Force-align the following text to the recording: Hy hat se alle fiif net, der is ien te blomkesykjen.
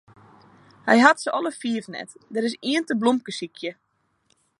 Hy 0.87 0.97
hat 1.05 1.21
se 1.21 1.29
alle 1.37 1.51
fiif 1.61 1.85
net, 1.95 2.09
der 2.33 2.47
is 2.49 2.55
ien 2.71 2.85
te 2.87 2.95
blomkesykjen. 3.01 3.75